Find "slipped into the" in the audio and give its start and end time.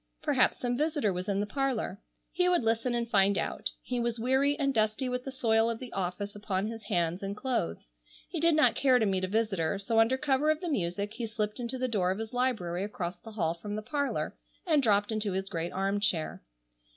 11.27-11.87